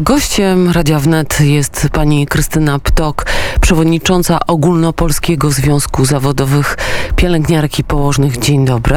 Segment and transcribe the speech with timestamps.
[0.00, 3.26] Gościem Radia Wnet jest pani Krystyna Ptok,
[3.60, 6.76] przewodnicząca Ogólnopolskiego Związku Zawodowych
[7.16, 8.38] Pielęgniarek i Położnych.
[8.38, 8.96] Dzień dobry.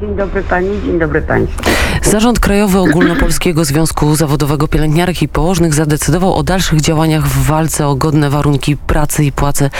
[0.00, 1.70] Dzień dobry pani, dzień dobry państwu.
[2.02, 7.94] Zarząd Krajowy Ogólnopolskiego Związku Zawodowego Pielęgniarek i Położnych zadecydował o dalszych działaniach w walce o
[7.94, 9.70] godne warunki pracy i płacy.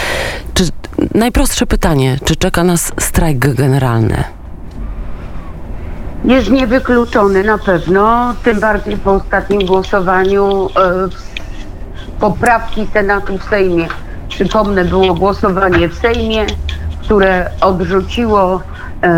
[0.55, 0.65] Czy,
[1.15, 4.38] najprostsze pytanie, czy czeka nas strajk generalny?
[6.25, 10.69] Jest niewykluczony na pewno, tym bardziej po ostatnim głosowaniu e,
[12.20, 13.87] poprawki Senatu w Sejmie.
[14.28, 16.47] Przypomnę, było głosowanie w Sejmie,
[17.02, 18.62] które odrzuciło
[19.02, 19.11] e,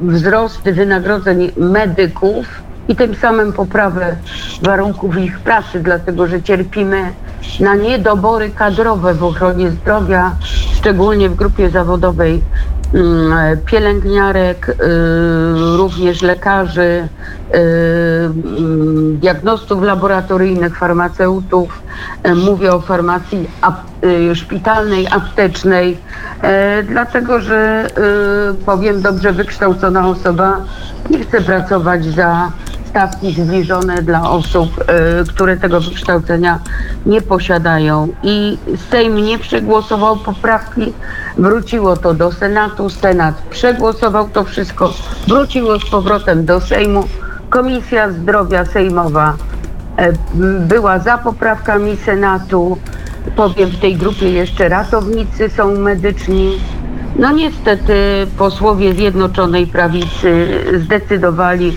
[0.00, 2.46] wzrost wynagrodzeń medyków
[2.88, 4.16] i tym samym poprawę
[4.62, 7.12] warunków ich pracy, dlatego że cierpimy
[7.60, 10.30] na niedobory kadrowe w ochronie zdrowia,
[10.74, 12.42] szczególnie w grupie zawodowej
[13.66, 14.74] pielęgniarek, y,
[15.76, 17.08] również lekarzy,
[17.54, 17.58] y,
[18.58, 21.82] mm, diagnostów laboratoryjnych, farmaceutów.
[22.26, 23.48] Y, Mówię o farmacji
[24.04, 27.86] y, szpitalnej, aptecznej, y, dlatego że
[28.66, 30.56] powiem dobrze wykształcona osoba
[31.10, 32.52] nie chce pracować za
[32.90, 36.58] stawki zbliżone dla osób, y, które tego wykształcenia
[37.06, 38.08] nie posiadają.
[38.22, 38.58] I
[38.90, 40.92] Sejm nie przegłosował poprawki,
[41.38, 44.92] wróciło to do Senatu, Senat przegłosował to wszystko,
[45.28, 47.04] wróciło z powrotem do Sejmu.
[47.50, 49.34] Komisja Zdrowia Sejmowa
[49.96, 50.12] e,
[50.60, 52.78] była za poprawkami Senatu.
[53.36, 56.58] Powiem, w tej grupie jeszcze ratownicy są medyczni.
[57.16, 60.48] No niestety posłowie Zjednoczonej Prawicy
[60.84, 61.76] zdecydowali,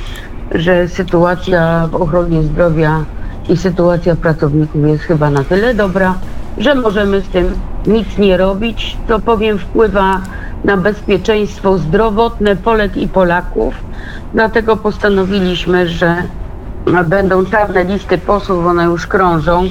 [0.53, 3.05] że sytuacja w ochronie zdrowia
[3.49, 6.15] i sytuacja pracowników jest chyba na tyle dobra,
[6.57, 7.53] że możemy z tym
[7.87, 8.97] nic nie robić.
[9.07, 10.21] To powiem wpływa
[10.63, 13.73] na bezpieczeństwo zdrowotne Polek i Polaków.
[14.33, 16.23] Dlatego postanowiliśmy, że
[17.05, 19.63] będą czarne listy posłów, one już krążą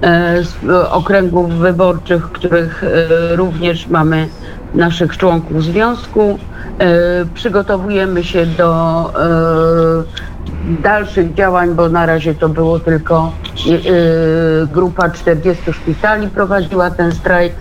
[0.00, 0.54] e, z
[0.90, 4.28] okręgów wyborczych, których e, również mamy
[4.74, 6.38] naszych członków związku.
[6.78, 6.88] E,
[7.34, 13.32] Przygotowujemy się do e, dalszych działań, bo na razie to było tylko
[13.66, 17.52] e, grupa 40 szpitali prowadziła ten strajk.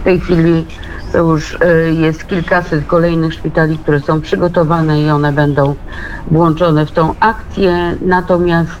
[0.00, 0.66] W tej chwili
[1.12, 1.58] to już
[1.92, 5.74] jest kilkaset kolejnych szpitali, które są przygotowane i one będą
[6.30, 7.96] włączone w tą akcję.
[8.00, 8.80] Natomiast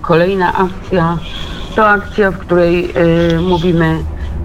[0.00, 1.18] kolejna akcja
[1.76, 2.94] to akcja, w której
[3.40, 3.98] mówimy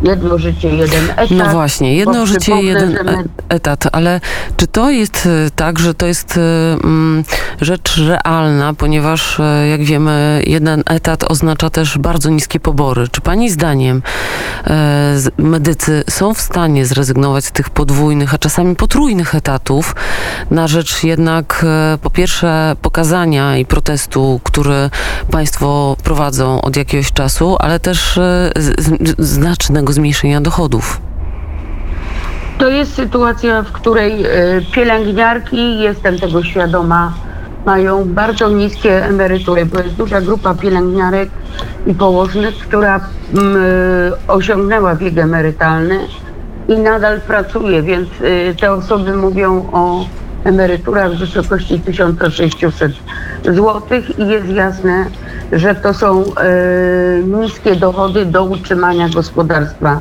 [0.03, 1.31] jedno życie, jeden etat.
[1.31, 4.21] No właśnie, jedno życie, jeden e- etat, ale
[4.57, 7.23] czy to jest e, tak, że to jest e, mm,
[7.61, 13.07] rzecz realna, ponieważ jak wiemy, jeden etat oznacza też bardzo niskie pobory.
[13.07, 14.01] Czy pani zdaniem
[15.37, 19.95] medycy są w stanie zrezygnować z tych podwójnych, a czasami potrójnych etatów
[20.51, 21.65] na rzecz jednak
[22.01, 24.89] po pierwsze pokazania i protestu, który
[25.31, 28.51] państwo prowadzą od jakiegoś czasu, ale też e,
[29.93, 31.01] zmniejszenia dochodów?
[32.57, 34.27] To jest sytuacja, w której e,
[34.71, 37.13] pielęgniarki, jestem tego świadoma,
[37.65, 41.29] mają bardzo niskie emerytury, bo jest duża grupa pielęgniarek
[41.87, 42.99] i położnych, która
[43.33, 45.99] mm, e, osiągnęła wiek emerytalny
[46.67, 50.05] i nadal pracuje, więc e, te osoby mówią o
[50.43, 52.91] emeryturach w wysokości 1600
[53.43, 53.81] zł
[54.17, 55.05] i jest jasne,
[55.51, 56.33] że to są e,
[57.23, 59.99] niskie dochody do utrzymania gospodarstwa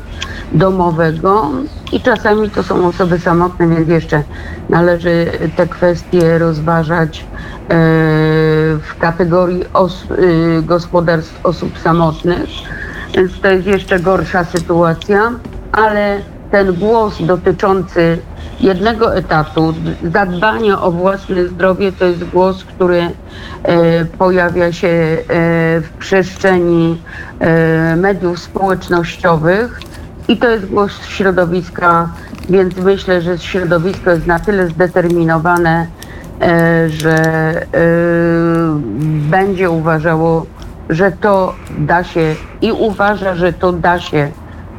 [0.51, 1.51] domowego
[1.91, 4.23] i czasami to są osoby samotne, więc jeszcze
[4.69, 7.25] należy te kwestie rozważać e,
[8.77, 12.49] w kategorii os, e, gospodarstw osób samotnych,
[13.15, 15.31] więc to jest jeszcze gorsza sytuacja,
[15.71, 16.21] ale
[16.51, 18.17] ten głos dotyczący
[18.61, 23.01] jednego etatu, zadbania o własne zdrowie, to jest głos, który
[23.63, 25.21] e, pojawia się e,
[25.81, 27.01] w przestrzeni
[27.39, 29.81] e, mediów społecznościowych
[30.27, 32.09] i to jest głos środowiska,
[32.49, 35.87] więc myślę, że środowisko jest na tyle zdeterminowane,
[36.41, 37.65] e, że e,
[39.29, 40.45] będzie uważało,
[40.89, 44.31] że to da się i uważa, że to da się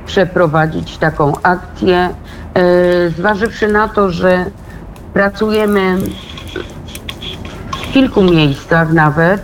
[0.07, 2.09] przeprowadzić taką akcję,
[3.17, 4.45] zważywszy na to, że
[5.15, 5.97] pracujemy
[7.73, 9.43] w kilku miejscach nawet,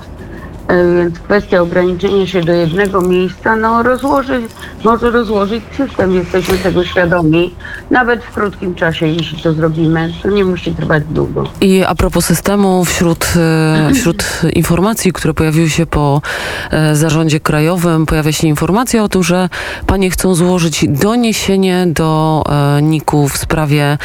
[0.69, 4.43] e, więc kwestia ograniczenia się do jednego miejsca, no rozłoży,
[4.87, 7.55] może rozłożyć system, jesteśmy tego świadomi,
[7.91, 11.45] nawet w krótkim czasie, jeśli to zrobimy, to nie musi trwać długo.
[11.61, 16.23] I a propos systemu, wśród, e, wśród informacji, które pojawiły się po
[16.71, 19.49] e, zarządzie krajowym, pojawia się informacja o tym, że
[19.87, 23.99] panie chcą złożyć doniesienie do e, NIK-u w sprawie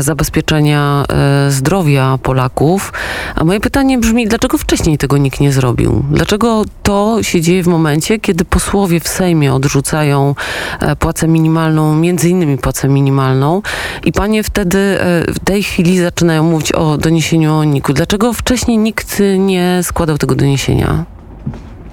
[0.00, 1.04] zabezpieczenia
[1.48, 2.92] zdrowia Polaków.
[3.34, 6.04] A moje pytanie brzmi, dlaczego wcześniej tego nikt nie zrobił?
[6.10, 12.28] Dlaczego to się dzieje w momencie, kiedy posłowie w Sejmie odrzucają e, płacę minimalną, między
[12.28, 13.62] innymi płacę minimalną
[14.04, 17.92] i panie wtedy e, w tej chwili zaczynają mówić o doniesieniu o NIK-u.
[17.92, 21.04] Dlaczego wcześniej nikt nie składał tego doniesienia?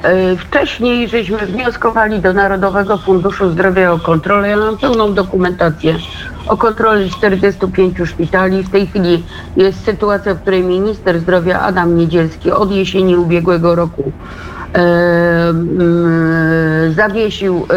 [0.04, 4.50] E, Wcześniej żeśmy wnioskowali do Narodowego Funduszu Zdrowia o kontrolę.
[4.50, 5.96] Ja mam pełną dokumentację
[6.48, 8.64] o kontroli 45 szpitali.
[8.64, 9.24] W tej chwili
[9.58, 14.12] jest sytuacja, w której minister zdrowia Adam Niedzielski od jesieni ubiegłego roku
[16.96, 17.68] zawiesił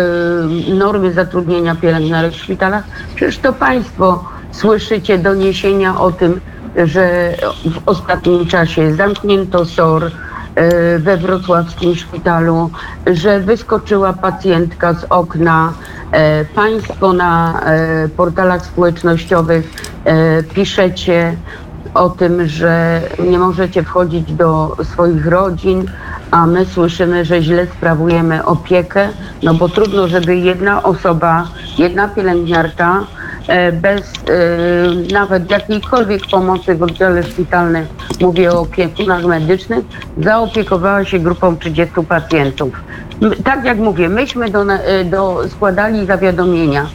[0.70, 2.84] e, normy zatrudnienia pielęgniarek w szpitalach.
[3.14, 6.40] Przecież to państwo słyszycie doniesienia o tym,
[6.84, 7.34] że
[7.64, 10.10] w ostatnim czasie zamknięto SOR,
[10.98, 12.70] we wrocławskim szpitalu,
[13.06, 15.72] że wyskoczyła pacjentka z okna.
[16.54, 17.60] Państwo na
[18.16, 19.70] portalach społecznościowych
[20.54, 21.36] piszecie
[21.94, 25.86] o tym, że nie możecie wchodzić do swoich rodzin,
[26.30, 29.08] a my słyszymy, że źle sprawujemy opiekę,
[29.42, 33.04] no bo trudno, żeby jedna osoba, jedna pielęgniarka
[33.48, 37.86] e, bez e, nawet jakiejkolwiek pomocy w oddziale szpitalnym,
[38.20, 39.84] mówię o opiekunach medycznych,
[40.18, 42.80] zaopiekowała się grupą 30 pacjentów.
[43.44, 46.86] Tak jak mówię, myśmy do, e, do, składali zawiadomienia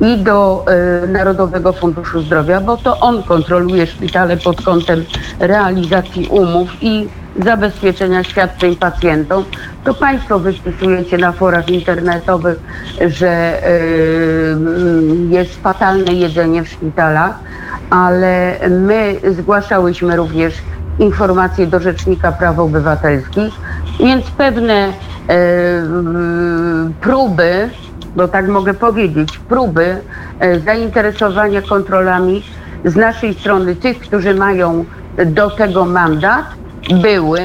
[0.00, 5.04] i do e, Narodowego Funduszu Zdrowia, bo to on kontroluje szpitale pod kątem
[5.38, 7.08] realizacji umów i
[7.42, 9.44] zabezpieczenia świadczeń pacjentom,
[9.84, 12.58] to Państwo wypisujecie na forach internetowych,
[13.06, 13.62] że
[14.52, 17.38] mm, jest fatalne jedzenie w szpitalach,
[17.90, 20.54] ale my zgłaszałyśmy również
[20.98, 23.54] informacje do Rzecznika Praw Obywatelskich,
[24.00, 24.92] więc pewne
[25.28, 27.70] mm, próby
[28.16, 29.96] bo tak mogę powiedzieć, próby
[30.40, 32.42] e, zainteresowania kontrolami
[32.84, 34.84] z naszej strony, tych, którzy mają
[35.26, 36.44] do tego mandat,
[37.02, 37.40] były.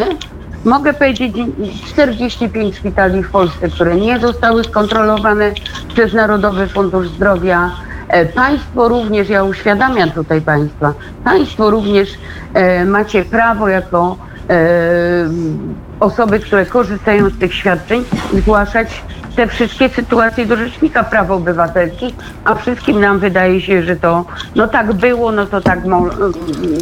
[0.65, 1.35] Mogę powiedzieć
[1.85, 5.51] 45 szpitali w Polsce, które nie zostały skontrolowane
[5.93, 7.71] przez Narodowy Fundusz Zdrowia.
[8.07, 10.93] E, Państwo również, ja uświadamiam tutaj Państwa,
[11.23, 12.09] Państwo również
[12.53, 14.17] e, macie prawo jako
[15.99, 19.03] osoby, które korzystają z tych świadczeń, zgłaszać
[19.39, 24.25] te wszystkie sytuacje do Rzecznika Praw Obywatelskich, a wszystkim nam wydaje się, że to
[24.55, 26.33] no tak było, no to tak mo- mm,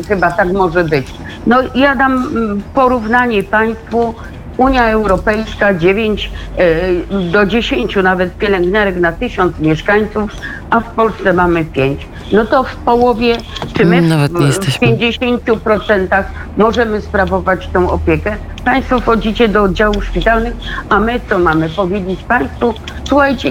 [0.07, 1.07] chyba tak może być.
[1.47, 4.13] No ja dam mm, porównanie Państwu.
[4.57, 10.31] Unia Europejska 9 e, do 10 nawet pielęgniarek na 1000 mieszkańców,
[10.69, 12.07] a w Polsce mamy 5.
[12.31, 13.37] No to w połowie,
[13.73, 14.87] czy my w, Nawet w jesteśmy.
[14.87, 16.23] 50%
[16.57, 18.35] możemy sprawować tą opiekę.
[18.67, 20.53] Państwo wchodzicie do oddziałów szpitalnych,
[20.89, 22.73] a my co mamy powiedzieć Państwu?
[23.03, 23.49] Słuchajcie,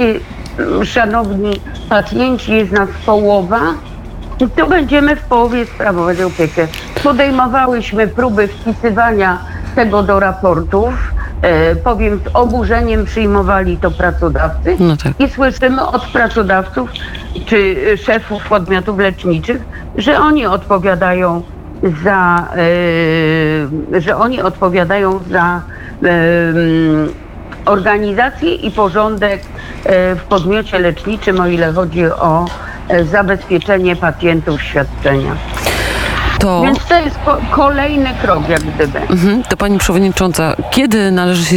[0.59, 3.61] mm, szanowni pacjenci, jest nas połowa,
[4.57, 6.69] to będziemy w połowie sprawować opiekę.
[7.03, 9.39] Podejmowałyśmy próby wpisywania
[9.75, 10.95] tego do raportów.
[11.43, 14.77] E, powiem, z oburzeniem przyjmowali to pracodawcy.
[14.79, 15.21] No tak.
[15.21, 16.91] I słyszymy od pracodawców
[17.47, 19.63] czy szefów podmiotów leczniczych,
[19.97, 21.43] że oni odpowiadają
[22.05, 22.49] za,
[23.96, 25.62] e, że oni odpowiadają za
[26.02, 26.08] e,
[26.49, 27.12] mm,
[27.64, 29.40] organizację i porządek
[29.84, 32.46] e, w podmiocie leczniczym, o ile chodzi o
[33.11, 35.37] zabezpieczenie pacjentów świadczenia.
[36.38, 38.99] To, Więc to jest ko- kolejny krok, jak gdyby.
[38.99, 41.56] mhm, to pani przewodnicząca, kiedy należy się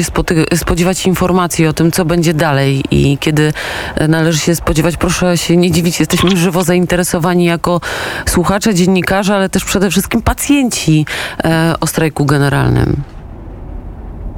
[0.55, 3.53] spodziewać informacji o tym, co będzie dalej i kiedy
[3.95, 7.81] e, należy się spodziewać, proszę się nie dziwić, jesteśmy żywo zainteresowani jako
[8.25, 11.05] słuchacze, dziennikarze, ale też przede wszystkim pacjenci
[11.43, 12.95] e, o strajku generalnym.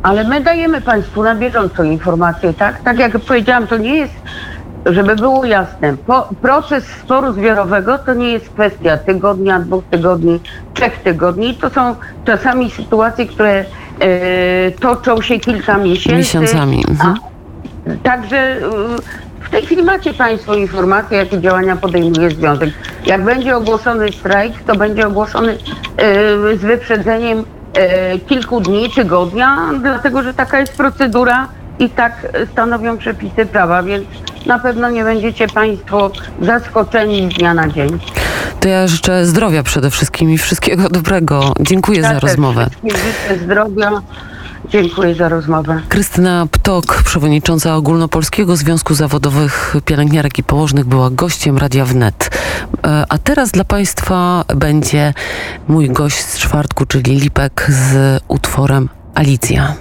[0.04, 2.82] Ale my dajemy Państwu na bieżąco informacje, tak?
[2.84, 4.14] Tak jak powiedziałam, to nie jest,
[4.86, 10.40] żeby było jasne, po, proces sporu zbiorowego to nie jest kwestia tygodnia, dwóch tygodni,
[10.74, 11.56] trzech tygodni.
[11.56, 11.96] To są
[12.26, 13.66] czasami sytuacje, które
[14.00, 16.18] e, toczą się kilka miesięcy.
[16.18, 17.16] Miesiącami, mhm.
[17.16, 17.32] A,
[18.04, 18.62] także y,
[19.42, 22.70] w tej chwili macie Państwo informacje, jakie działania podejmuje Związek.
[23.06, 25.58] Jak będzie ogłoszony strajk, to będzie ogłoszony y,
[26.58, 31.48] z wyprzedzeniem y, kilku dni, tygodnia, dlatego że taka jest procedura
[31.80, 34.06] i tak stanowią przepisy prawa, więc
[34.46, 36.12] na pewno nie będziecie Państwo
[36.42, 38.00] zaskoczeni z dnia na dzień.
[38.60, 41.54] To ja życzę zdrowia przede wszystkim i wszystkiego dobrego.
[41.60, 42.68] Dziękuję za Ja też rozmowę.
[42.84, 43.92] życzę zdrowia.
[44.70, 45.82] Dziękuję za rozmowę.
[45.90, 52.30] Krystyna Ptok, przewodnicząca Ogólnopolskiego Związku Zawodowych Pielęgniarek i Położnych, była gościem Radia Wnet.
[52.88, 55.14] E, A teraz dla Państwa będzie
[55.68, 59.74] mój gość z czwartku, czyli Lipek z utworem Alicja.